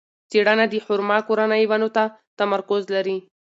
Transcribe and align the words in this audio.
څېړنه 0.29 0.65
د 0.69 0.73
خورما 0.85 1.17
کورنۍ 1.27 1.63
ونو 1.67 1.89
ته 1.95 2.03
تمرکز 2.39 2.83
لري. 2.95 3.17